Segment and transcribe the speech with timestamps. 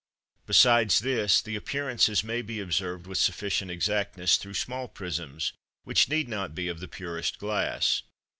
[0.47, 6.27] Besides this, the appearances may be observed with sufficient exactness through small prisms, which need
[6.27, 8.01] not be of the purest glass.